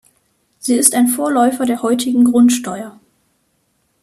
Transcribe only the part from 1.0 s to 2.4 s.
Vorläufer der heutigen